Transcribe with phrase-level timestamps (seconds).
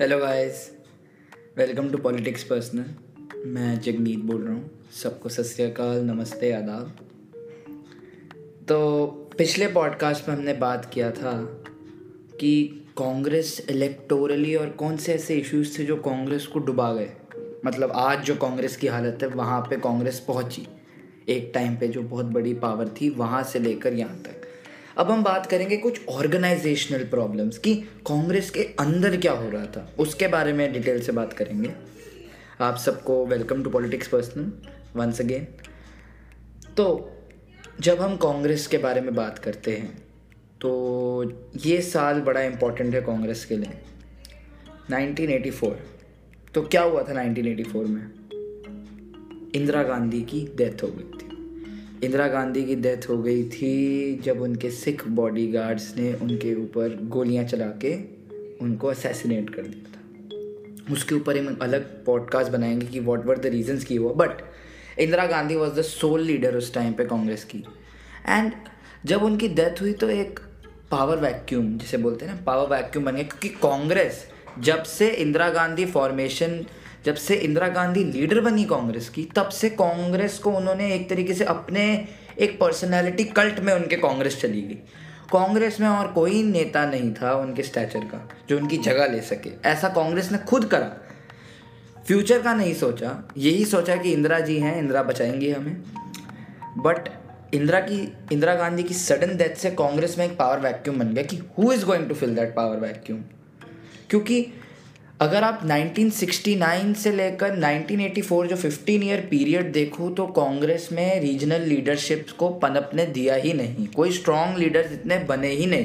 [0.00, 0.72] Hello guys
[1.58, 2.84] welcome to politics personal
[3.46, 4.70] मैं जगमीत बोल रहा हूँ।
[5.02, 6.96] सबको सत श्रीकाल नमस्ते, आदाब।
[8.68, 9.06] तो
[9.38, 11.64] पिछले पॉडकास्ट में हमने बात किया था
[12.40, 17.10] कि कांग्रेस इलेक्टोरली और कौन से ऐसे इश्यूज़ थे जो कांग्रेस को डुबा गए।
[17.66, 20.68] मतलब आज जो कांग्रेस की हालत है, वहाँ पे कांग्रेस पहुँची।
[21.28, 24.35] एक टाइम पे जो बहुत बड़ी पावर थी, वहाँ से लेकर यहाँ तक।
[24.96, 27.74] अब हम बात करेंगे कुछ ऑर्गेनाइजेशनल प्रॉब्लम्स कि,
[28.06, 31.72] कांग्रेस के अंदर क्या हो रहा था, उसके बारे में डिटेल से बात करेंगे।
[32.60, 34.52] आप सबको welcome to politics personal
[34.96, 35.46] once again
[36.76, 36.86] तो
[37.80, 39.98] जब हम कांग्रेस के बारे में बात करते हैं
[40.60, 41.32] तो
[41.66, 43.72] ये साल बड़ा इम्पोर्टेंट है कांग्रेस के लिए।
[44.90, 45.76] 1984
[46.54, 48.06] तो क्या हुआ था 1984 में?
[49.54, 51.25] इंदिरा गांधी की डेथ हो गई थी।
[52.06, 57.44] इंदिरा गांधी की डेथ हो गई थी जब उनके सिख बॉडीगार्ड्स ने उनके ऊपर गोलियाँ
[57.44, 57.94] चला के
[58.64, 63.46] उनको असैसिनेट कर दिया था। उसके ऊपर हम अलग पॉडकास्ट बनाएँगे कि वॉट वर द
[63.46, 64.44] रीजंस की हुआ but
[64.98, 67.64] Indira Gandhi was the sole leader उस टाइम पे कांग्रेस की।
[68.28, 68.52] एंड
[69.04, 70.40] जब उनकी डेथ हुई तो एक
[70.90, 74.24] पावर वैक्यूम जिसे बोलते हैं ना पावर वैक्यूम बन गया, क्योंकि कांग्रेस
[74.58, 76.60] जब से इंदिरा गांधी फॉर्मेशन
[77.06, 81.34] जब से इंदिरा गांधी लीडर बनी कांग्रेस की, तब से कांग्रेस को उन्होंने एक तरीके
[81.34, 82.08] से अपने
[82.40, 84.74] एक पर्सनैलिटी कल्ट में उनके कांग्रेस चली गई।
[85.32, 89.68] कांग्रेस में और कोई नेता नहीं था उनके स्टैचर का, जो उनकी जगह ले सके।
[89.68, 90.96] ऐसा कांग्रेस ने खुद करा।
[92.06, 95.82] फ्यूचर का नहीं सोचा। यही सोचा कि इंदिरा जी हैं, इंदिरा बचाएँगी हमें।
[96.78, 97.08] बट
[97.54, 101.24] इंदिरा की, इंदिरा गांधी की सडन डेथ से कांग्रेस में एक पावर वैक्यूम बन गया
[101.24, 103.20] कि who is going to fill that power vacuum
[104.10, 104.46] क्योंकि
[105.20, 111.60] अगर आप 1969 से लेकर 1984 जो 15 ईयर पीरियड देखो तो कांग्रेस में रीजनल
[111.60, 115.84] लीडरशिप को पनपने दिया ही नहीं। कोई स्ट्रॉन्ग लीडर्स इतने बने ही नहीं।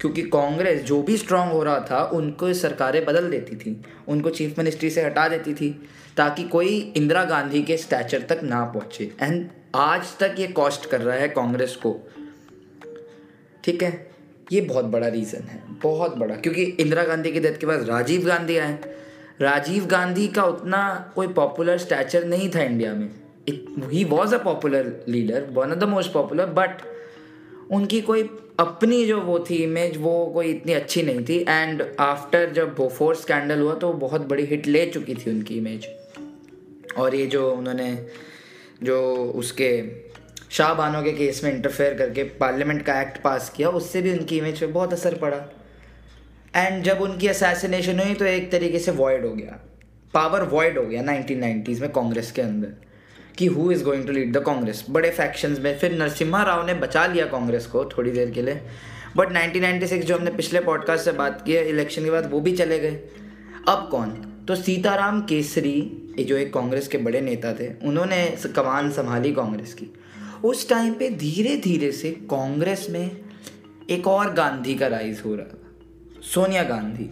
[0.00, 4.58] क्योंकि कांग्रेस जो भी स्ट्रांग हो रहा था, उनको सरकारें बदल देती थी। उनको चीफ
[4.58, 9.48] मिनिस्ट्री से हटा देती थी, ताकि कोई इंदिरा गांधी के स्टैचर तक ना पहुँचे। एंड
[9.74, 12.00] आज तक ये कॉस्ट कर रहा है कांग्रेस को।
[13.64, 14.09] ठीक है?
[14.52, 18.26] ये बहुत बड़ा रीज़न है, बहुत बड़ा। क्योंकि इंदिरा गांधी की डेथ के बाद राजीव
[18.26, 18.78] गांधी आए।
[19.40, 23.08] राजीव गांधी का उतना कोई पॉपुलर स्टैचर नहीं था इंडिया में।
[23.90, 26.82] He was a popular leader one of the most popular but
[27.72, 28.28] उनकी कोई
[28.60, 33.14] अपनी जो वो थी इमेज वो कोई इतनी अच्छी नहीं थी। एंड आफ्टर जब बोफोर
[33.16, 35.86] स्कैंडल हुआ तो बहुत बड़ी हिट ले चुकी थी उनकी इमेज
[36.98, 37.92] और ये जो उन्होंने,
[38.82, 39.70] जो उसके
[40.50, 44.38] शाह बानो के केस में इंटरफेयर करके पार्लियामेंट का एक्ट पास किया, उससे भी उनकी
[44.38, 45.36] इमेज पे बहुत असर पड़ा।
[46.56, 49.58] एंड जब उनकी असैसिनेशन हुई तो एक तरीके से वॉइड हो गया।
[50.14, 52.72] पावर वॉइड हो गया नाइनटीन नाइन्टीज़ में कांग्रेस के अंदर,
[53.38, 54.84] कि who is going to lead the Congress?
[54.90, 58.60] बड़े फैक्शंस में, फिर नरसिम्हा राव ने बचा लिया कांग्रेस को थोड़ी देर के लिए।
[59.16, 62.56] बट 1996 जो हमने पिछले पॉडकास्ट से बात की है इलेक्शन के बाद वो भी
[62.56, 63.00] चले गए।
[63.68, 64.10] अब कौन?
[64.48, 65.80] तो सीताराम केसरी
[66.18, 68.24] जो एक कांग्रेस के बड़े नेता थे, उन्होंने
[68.56, 69.92] कमान संभाली कांग्रेस की।
[70.44, 73.16] उस टाइम पे धीरे धीरे से कांग्रेस में
[73.90, 75.62] एक और गांधी का राइज हो रहा था।
[76.22, 77.10] सोनिया गांधी।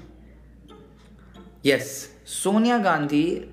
[1.66, 3.50] यस सोनिया गांधी,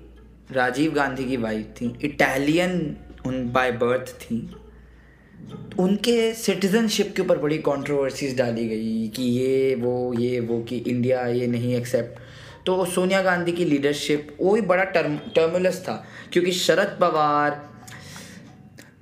[0.52, 4.56] राजीव गांधी की वाइफ थी। इटालियन उन बाय बर्थ थी।
[5.78, 11.26] उनके सिटीजनशिप के ऊपर बड़ी कंट्रोवर्सीज डाली गई कि ये, वो ये, वो कि इंडिया
[11.26, 12.20] ये नहीं एक्सेप्ट
[12.66, 17.75] तो सोनिया गांधी की लीडरशिप वो भी बड़ा टर्म टर्मुलस था। क्योंकि शरद पवार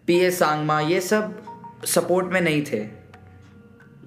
[0.06, 1.42] पी एस सांगमा, ये सब
[1.84, 2.86] सपोर्ट में नहीं थे।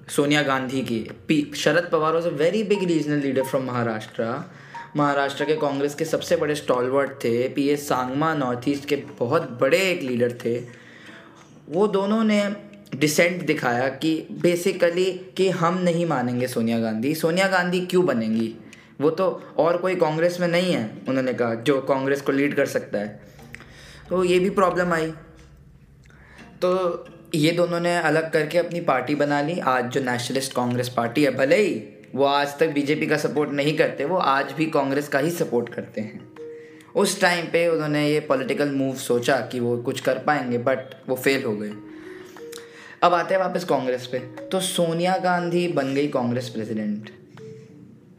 [0.08, 4.50] सोनिया गांधी की। P, Sharad Pawar was a very big regional leader from Maharashtra
[4.96, 9.42] Maharashtra के कांग्रेस के सबसे बड़े स्टॉलवर्ड थे। P S Sangma north east के बहुत
[9.42, 10.62] बड़े एक लीडर थे।
[11.68, 12.56] वो दोनों ने
[12.94, 18.54] डिसेंट दिखाया कि बेसिकली कि हम नहीं मानेंगे सोनिया गांधी। सोनिया गांधी क्यों बनेंगी?
[19.00, 22.66] वो तो और कोई कांग्रेस में नहीं है, उन्होंने कहा, जो कांग्रेस को लीड कर
[22.66, 23.20] सकता है।
[24.10, 25.12] तो ये भी प्रॉब्लम आई।
[26.62, 31.24] तो ये दोनों ने अलग करके अपनी पार्टी बना ली। आज जो नेशनलिस्ट कांग्रेस पार्टी
[31.24, 31.82] है, भले ही
[32.14, 35.68] वो आज तक बीजेपी का सपोर्ट नहीं करते, वो आज भी कांग्रेस का ही सपोर्ट
[35.68, 36.28] करते हैं।
[36.94, 40.78] उस टाइम पे उन्होंने ये पॉलिटिकल मूव सोचा कि वो कुछ कर पाएँगे बट
[41.08, 41.72] वो फेल हो गए।
[43.02, 47.10] अब आते हैं वापस कांग्रेस पे। तो सोनिया गांधी बन गई कांग्रेस प्रेसिडेंट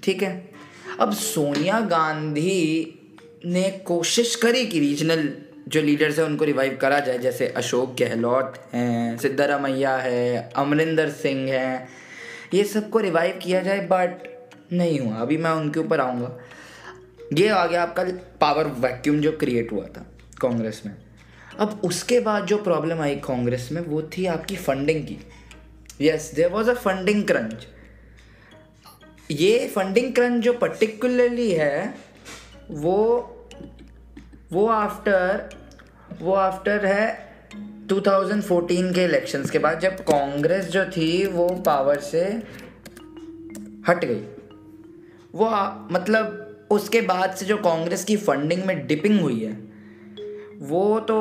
[0.03, 0.49] ठीक है?
[0.99, 2.95] अब सोनिया गांधी
[3.45, 5.29] ने कोशिश करी कि रीजनल
[5.69, 11.49] जो लीडर्स हैं उनको रिवाइव करा जाए, जैसे अशोक गहलोत हैं, सिद्धारामैया है, अमरिंदर सिंह
[11.51, 11.89] हैं,
[12.53, 14.27] ये सबको रिवाइव किया जाए बट
[14.73, 16.37] नहीं हुआ। अभी मैं उनके ऊपर आऊँगा।
[17.33, 18.03] ये आ गया आपका
[18.41, 20.05] पावर वैक्यूम जो क्रिएट हुआ था
[20.41, 20.95] कांग्रेस में।
[21.59, 25.17] अब उसके बाद जो प्रॉब्लम आई कांग्रेस में, वो थी आपकी फंडिंग की।
[26.01, 27.67] Yes there was a funding crunch
[29.31, 31.93] ये फंडिंग क्रंच जो पर्टिकुलरली है,
[32.71, 33.35] वो
[34.51, 35.58] वो आफ्टर
[36.21, 37.07] वो आफ्टर है
[37.87, 42.23] 2014 के इलेक्शंस के बाद जब कांग्रेस जो थी वो पावर से
[43.87, 44.21] हट गई।
[45.33, 49.57] वो आ, मतलब उसके बाद से जो कांग्रेस की फंडिंग में डिपिंग हुई है
[50.61, 51.17] वो तो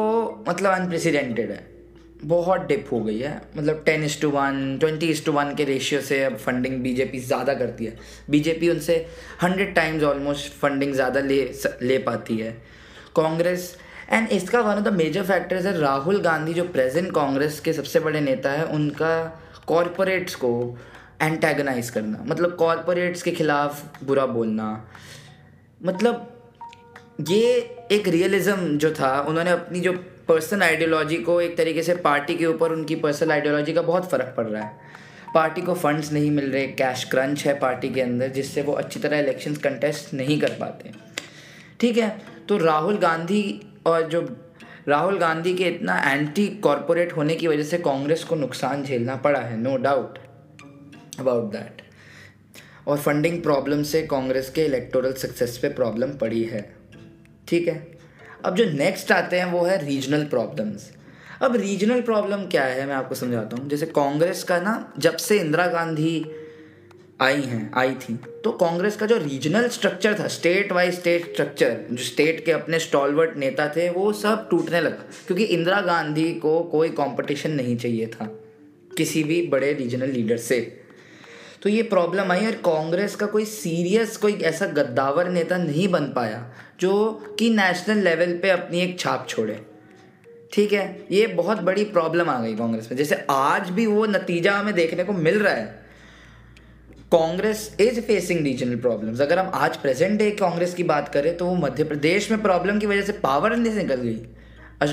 [0.48, 1.66] मतलब अनप्रेसिडेंटेड है।
[2.24, 5.64] बहुत डिप हो गई है। मतलब ten is to one twenty is to one के
[5.64, 7.96] रेशियो से अब फंडिंग बीजेपी ज़्यादा करती है।
[8.30, 8.94] बीजेपी उनसे
[9.42, 11.42] हंड्रेड टाइम्स ऑलमोस्ट फंडिंग ज़्यादा ले
[11.82, 12.50] ले पाती है।
[13.16, 13.76] कांग्रेस
[14.08, 18.00] एंड इसका one of the major factors है राहुल गांधी जो प्रेजेंट कांग्रेस के सबसे
[18.00, 20.78] बड़े नेता है, उनका कॉरपोरेट्स को
[21.22, 24.68] एंटेगनाइज करना। मतलब कॉरपोरेट्स के खिलाफ बुरा बोलना।
[25.80, 26.34] मतलब
[27.20, 27.42] ये
[27.92, 29.92] एक रियलिज्म जो था, उन्होंने अपनी जो
[30.28, 34.34] पर्सनल आइडियोलॉजी को एक तरीके से पार्टी के ऊपर उनकी पर्सनल आइडियोलॉजी का बहुत फ़र्क
[34.36, 34.96] पड़ रहा है।
[35.34, 39.00] पार्टी को फंड्स नहीं मिल रहे कैश क्रंच है पार्टी के अंदर, जिससे वो अच्छी
[39.00, 40.92] तरह इलेक्शन कंटेस्ट नहीं कर पाते।
[41.80, 42.08] ठीक है
[42.48, 43.42] तो राहुल गांधी
[43.88, 44.36] और जो
[44.88, 49.40] राहुल गांधी के इतना एंटी कॉरपोरेट होने की वजह से कांग्रेस को नुकसान झेलना पड़ा
[49.40, 50.18] है नो डाउट
[51.20, 51.82] अबाउट दैट
[52.88, 56.74] और फंडिंग प्रॉब्लम से कांग्रेस के इलेक्टोरल सक्सेस पे प्रॉब्लम पड़ी है।
[57.48, 57.98] ठीक है?
[58.44, 60.90] अब जो नेक्स्ट आते हैं वो है रीजनल प्रॉब्लम्स
[61.42, 62.86] अब रीजनल प्रॉब्लम क्या है?
[62.86, 66.24] मैं आपको समझाता हूँ। जैसे कांग्रेस का ना, जब से इंदिरा गांधी
[67.20, 71.76] आई हैं, आई थी। तो कांग्रेस का जो रीजनल स्ट्रक्चर था स्टेट वाइज स्टेट स्ट्रक्चर
[71.90, 76.60] जो स्टेट के अपने स्टॉलवर्ट नेता थे, वो सब टूटने लगा। क्योंकि इंदिरा गांधी को
[76.64, 78.26] कोई कंपटीशन नहीं चाहिए था,
[78.96, 80.60] किसी भी बड़े रीजनल लीडर से।
[81.62, 86.04] तो ये प्रॉब्लम आई और कांग्रेस का कोई सीरियस कोई ऐसा गद्दावर नेता नहीं बन
[86.06, 86.44] पाया,
[86.80, 89.60] जो कि नेशनल लेवल पे अपनी एक छाप छोड़े।
[90.52, 94.52] ठीक है, ये बहुत बड़ी प्रॉब्लम आ गई कांग्रेस में। जैसे आज भी वो नतीजा
[94.52, 95.87] हमें देखने को मिल रहा है
[97.12, 101.46] Congress is facing regional problems अगर हम आज प्रेजेंट डे कांग्रेस की बात करें तो
[101.46, 104.92] वो मध्य प्रदेश में प्रॉब्लम की वजह से पावर नहीं निकल गई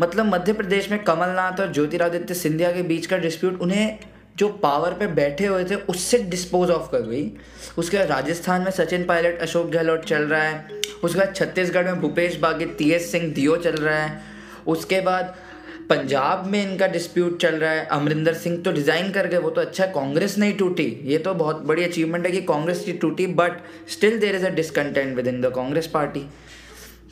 [0.00, 3.98] मतलब मध्य प्रदेश में कमलनाथ और ज्योतिरादित्य सिंधिया के बीच का डिस्प्यूट उन्हें
[4.38, 7.30] जो पावर पे बैठे हुए थे, उससे डिस्पोज ऑफ़ कर गई।
[7.78, 12.00] उसके बाद राजस्थान में सचिन पायलट अशोक गहलोत चल रहा है। उसके बाद छत्तीसगढ़ में
[12.00, 14.20] भूपेश बागे टी एस सिंह दियो चल रहा है।
[14.66, 15.34] उसके बाद
[15.90, 19.60] पंजाब में इनका डिस्प्यूट चल रहा है। अमरिंदर सिंह तो डिज़ाइन कर गए, वो तो
[19.60, 23.26] अच्छा है, कांग्रेस नहीं टूटी। ये तो बहुत बड़ी अचीवमेंट है कि कांग्रेस की टूटी
[23.34, 23.60] but
[23.90, 26.20] still there is a discontent within the Congress party.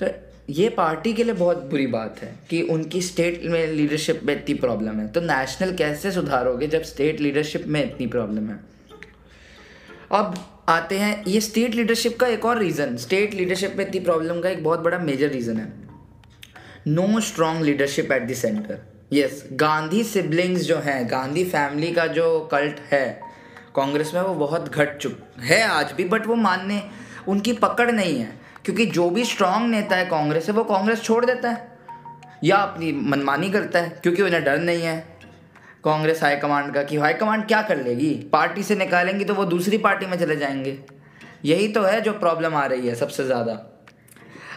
[0.00, 0.06] तो
[0.50, 4.54] ये पार्टी के लिए बहुत बुरी बात है कि उनकी स्टेट में लीडरशिप में इतनी
[4.56, 8.58] प्रॉब्लम है। तो नेशनल कैसे सुधारोगे जब स्टेट लीडरशिप में इतनी प्रॉब्लम है?
[10.12, 10.34] अब
[10.68, 14.48] आते हैं, ये स्टेट लीडरशिप का एक और रीज़न स्टेट लीडरशिप में इतनी प्रॉब्लम का
[14.48, 15.72] एक बहुत बड़ा मेजर रीज़न है।
[16.86, 18.78] No strong leadership at the centre
[19.12, 23.20] yes Gandhi siblings जो हैं गांधी फैमिली का जो कल्ट है,
[23.76, 26.82] कांग्रेस में वो बहुत घट चुक, है आज भी बट वो मानने,
[27.28, 28.32] उनकी पकड़ नहीं है।
[28.64, 31.70] क्योंकि जो भी स्ट्रांग नेता है कांग्रेस से, वो कांग्रेस छोड़ देता है।
[32.44, 34.98] या अपनी मनमानी करता है, क्योंकि उन्हें डर नहीं है।
[35.84, 38.10] कांग्रेस हाईकमांड का कि हाईकमांड क्या कर लेगी?
[38.32, 40.78] पार्टी से निकालेंगी तो वो दूसरी पार्टी में चले जाएँगे।
[41.44, 43.52] यही तो है जो प्रॉब्लम आ रही है सबसे ज़्यादा।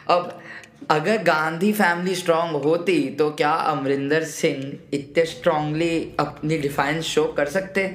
[0.10, 0.42] अब
[0.82, 4.64] अगर गांधी फैमिली स्ट्रांग होती तो क्या अमरिंदर सिंह
[4.94, 7.88] इतने स्ट्रांगली अपनी डिफाइंस शो कर सकते?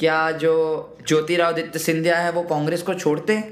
[0.00, 3.42] क्या जो ज्योतिरादित्य सिंधिया है, वो कांग्रेस को छोड़ते?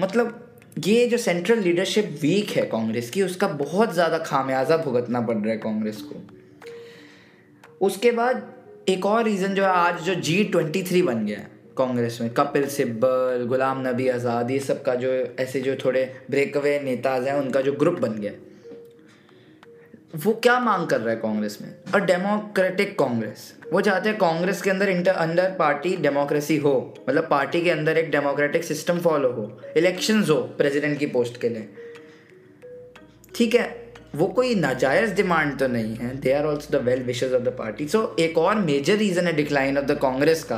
[0.00, 0.46] मतलब
[0.78, 5.50] ये जो सेंट्रल लीडरशिप वीक है कांग्रेस की, उसका बहुत ज़्यादा खामियाजा भुगतना पड़ रहा
[5.50, 8.52] है कांग्रेस को। उसके बाद
[8.88, 12.30] एक और रीज़न जो है, आज जो जी ट्वेंटी थ्री बन गया है। कांग्रेस में,
[12.30, 15.10] कपिल सिब्बल, गुलाम नबी आज़ाद, ये सब का जो,
[15.40, 18.32] ऐसे जो थोड़े ब्रेकअवे नेताज हैं, उनका जो ग्रुप बन गया।
[20.16, 21.74] वो क्या मांग कर रहा है कांग्रेस में?
[21.94, 23.42] A democratic Congress.
[23.72, 26.72] वो चाहते हैं कांग्रेस के अंदर इंटर अंडर पार्टी डेमोक्रेसी हो।
[27.08, 29.44] मतलब पार्टी के अंदर एक डेमोक्रेटिक सिस्टम फॉलो हो।
[29.76, 31.68] इलेक्शंस हो प्रेसिडेंट की पोस्ट के लिए।
[33.34, 33.89] ठीक है?
[34.14, 37.48] वो कोई नाजायज़ डिमांड तो नहीं है। They are also the well wishes of the
[37.48, 40.56] party so एक और मेजर रीज़न है डिक्लाइन ऑफ़ द कांग्रेस का,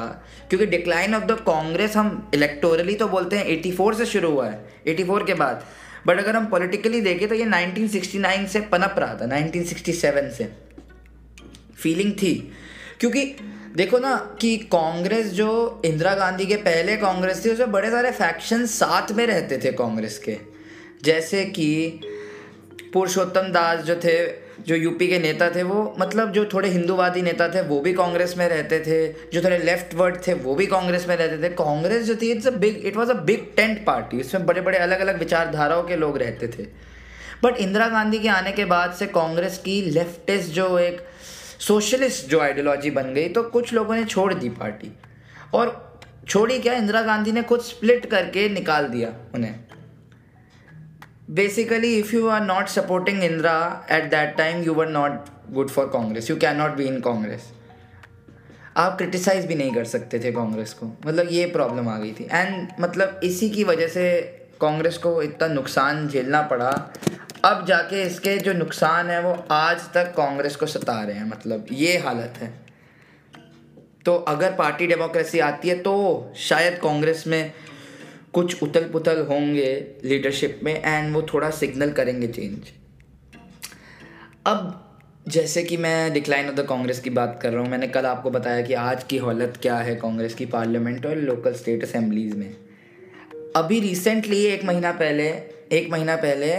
[0.50, 4.64] क्योंकि डिक्लाइन ऑफ़ द कांग्रेस हम इलेक्टोरली तो बोलते हैं 84 से शुरू हुआ है
[4.88, 5.64] 84 के बाद।
[6.06, 10.48] बट अगर हम पॉलिटिकली देखें तो ये 1969 से पनप रहा था 1967 से।
[11.76, 12.34] फीलिंग थी।
[13.00, 13.24] क्योंकि
[13.76, 18.66] देखो ना कि कांग्रेस जो इंदिरा गांधी के पहले कांग्रेस थी, उसमें बड़े सारे फैक्शन
[18.66, 20.36] साथ में रहते थे कांग्रेस के।
[21.04, 22.00] जैसे कि
[22.92, 24.16] पुरुषोत्तम दास जो थे,
[24.62, 28.34] जो यूपी के नेता थे, वो मतलब जो थोड़े हिंदूवादी नेता थे, वो भी कांग्रेस
[28.38, 32.04] में रहते थे, जो थोड़े लेफ़्ट वर्ड थे, वो भी कांग्रेस में रहते थे। कांग्रेस
[32.06, 35.00] जो थी it's a big it was a big tent party उसमें बड़े बड़े अलग
[35.00, 36.66] अलग विचारधाराओं के लोग रहते थे।
[37.44, 41.00] बट इंदिरा गांधी के आने के बाद से कांग्रेस की लेफ्टिस्ट जो एक
[41.60, 44.92] सोशलिस्ट जो आइडियोलॉजी बन गई तो कुछ लोगों ने छोड़ दी पार्टी
[45.54, 49.54] और छोड़ी क्या, इंदिरा गांधी ने खुद स्प्लिट करके निकाल दिया उन्हें।
[51.30, 56.30] If you are not supporting Indira at that time you were not good for Congress
[56.30, 57.52] you can not be in Congress
[58.76, 62.28] आप क्रिटिसाइज भी नहीं कर सकते थे कांग्रेस को। मतलब ये प्रॉब्लम आ गई थी।
[62.32, 64.20] एंड मतलब इसी की वजह से
[64.60, 66.70] कांग्रेस को इतना नुकसान झेलना पड़ा।
[67.44, 71.66] अब जाके इसके जो नुकसान है, वो आज तक कांग्रेस को सता रहे हैं। मतलब
[71.72, 72.52] ये हालत है।
[74.04, 77.52] तो अगर पार्टी डेमोक्रेसी आती है तो शायद कांग्रेस में
[78.32, 79.72] कुछ उथल पुथल होंगे
[80.04, 82.72] लीडरशिप में एंड वो थोड़ा सिग्नल करेंगे चेंज
[84.46, 84.78] अब
[85.28, 88.30] जैसे कि मैं डिक्लाइन ऑफ़ द कांग्रेस की बात कर रहा हूँ, मैंने कल आपको
[88.30, 92.56] बताया कि आज की हालत क्या है कांग्रेस की पार्लियामेंट और लोकल स्टेट असेंबलीज में.
[93.56, 95.28] अभी रिसेंटली एक महीना पहले,
[95.72, 96.52] एक महीना पहले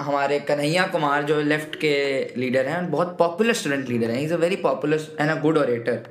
[0.00, 1.94] हमारे कन्हैया कुमार जो लेफ़्ट के
[2.40, 6.02] लीडर हैं, बहुत पॉपुलर स्टूडेंट लीडर हैं is a very popular and a good orator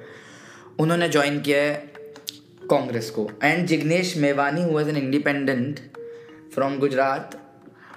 [0.79, 1.94] उन्होंने ज्वाइन किया है
[2.69, 5.79] कांग्रेस को। एंड जिग्नेश मेवानी हुआ एन इंडिपेंडेंट
[6.53, 7.41] फ्रॉम गुजरात,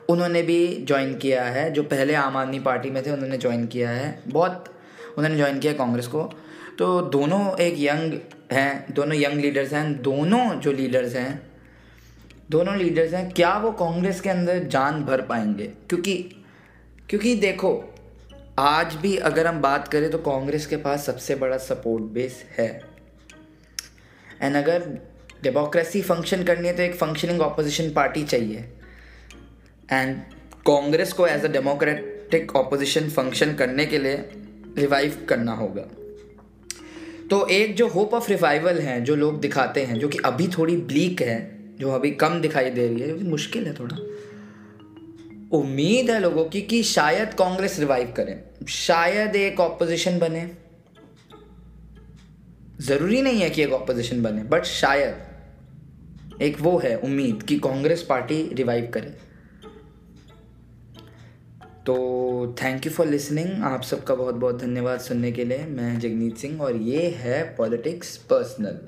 [0.09, 3.91] उन्होंने भी ज्वाइन किया है, जो पहले आम आदमी पार्टी में थे, उन्होंने ज्वाइन किया
[3.91, 4.75] है। बहुत
[5.19, 6.33] उन्होंने ज्वाइन किया कांग्रेस को।
[6.79, 8.13] तो दोनों एक यंग
[8.53, 11.51] हैं, दोनों यंग लीडर्स हैं, दोनों जो लीडर्स हैं,
[12.51, 15.67] दोनों लीडर्स हैं, क्या वो कांग्रेस के अंदर जान भर पाएँगे?
[15.67, 16.35] क्योंकि
[17.11, 17.95] क्योंकि देखो,
[18.59, 22.98] आज भी अगर हम बात करें तो कांग्रेस के पास सबसे बड़ा सपोर्ट बेस है।
[24.43, 24.89] एंड अगर
[25.43, 28.65] डेमोक्रेसी फ़ंक्शन करनी है तो एक फंक्शनिंग ऑपोजिशन पार्टी चाहिए।
[29.93, 30.17] एंड
[30.67, 34.29] कांग्रेस को as a democratic opposition function करने के लिए
[34.79, 35.83] रिवाइव करना होगा।
[37.31, 40.77] तो एक जो होप ऑफ़ रिवाइवल है, जो लोग दिखाते हैं, जो कि अभी थोड़ी
[40.77, 43.97] ब्लीक है, जो अभी कम दिखाई दे रही है मुश्किल है थोड़ा।
[45.59, 50.51] उम्मीद है लोगों की कि शायद कांग्रेस रिवाइव करे। शायद एक ऑपोजिशन बने।
[52.81, 58.03] ज़रूरी नहीं है कि एक ऑपोजिशन बने बट शायद एक वो है उम्मीद कि कांग्रेस
[58.03, 59.11] पार्टी रिवाइव करे।
[61.87, 61.97] तो
[62.63, 66.61] थैंक यू फॉर लिसनिंग आप सबका बहुत बहुत धन्यवाद सुनने के लिए। मैं जगनीत सिंह
[66.63, 68.79] और ये है पॉलिटिक्स पर्सनल